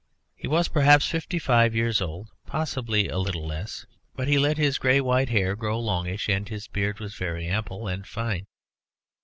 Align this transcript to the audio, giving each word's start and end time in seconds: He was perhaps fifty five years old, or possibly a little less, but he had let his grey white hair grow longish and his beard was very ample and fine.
He 0.35 0.47
was 0.47 0.67
perhaps 0.67 1.07
fifty 1.07 1.37
five 1.37 1.75
years 1.75 2.01
old, 2.01 2.29
or 2.29 2.49
possibly 2.49 3.07
a 3.07 3.19
little 3.19 3.45
less, 3.45 3.85
but 4.15 4.27
he 4.27 4.33
had 4.33 4.41
let 4.41 4.57
his 4.57 4.79
grey 4.79 4.99
white 4.99 5.29
hair 5.29 5.55
grow 5.55 5.79
longish 5.79 6.27
and 6.27 6.49
his 6.49 6.67
beard 6.67 6.99
was 6.99 7.13
very 7.13 7.45
ample 7.47 7.87
and 7.87 8.07
fine. 8.07 8.47